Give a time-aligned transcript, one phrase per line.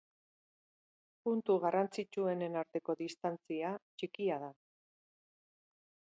[1.29, 4.53] Puntu garrantzitsuenen arteko distantzia txikia da.